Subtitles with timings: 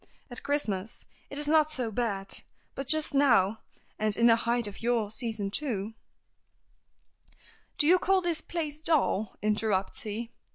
[0.31, 2.41] At Christmas it is not so bad,
[2.73, 3.59] but just now,
[3.99, 5.93] and in the height of your season, too,"
[7.77, 10.31] "Do you call this place dull?" interrupts he.